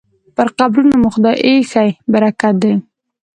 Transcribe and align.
پر 0.35 0.47
قبرونو 0.59 0.95
مو 1.01 1.09
خدای 1.15 1.35
ایښی 1.45 1.89
برکت 2.13 2.55
دی 2.61 2.73